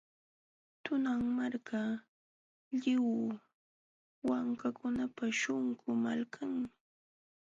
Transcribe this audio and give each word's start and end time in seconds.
Tunan 0.83 1.21
Marka, 1.35 1.81
lliw 2.79 3.07
wankakunapa 4.27 5.25
śhunqu 5.39 5.89
malkanmi. 6.03 6.69